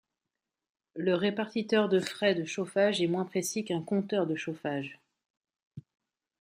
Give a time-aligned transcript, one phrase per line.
[0.95, 4.99] Le répartiteur de frais de chauffage est moins précis qu'un compteur de chauffage.